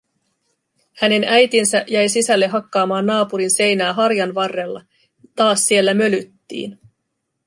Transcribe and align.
Hänen 0.97 1.23
äitinsä 1.23 1.83
jäi 1.87 2.09
sisälle 2.09 2.47
hakkaamaan 2.47 3.05
naapurin 3.05 3.51
seinää 3.51 3.93
harjanvarrella, 3.93 4.81
taas 5.35 5.65
siellä 5.67 5.93
mölyttiin. 5.93 6.79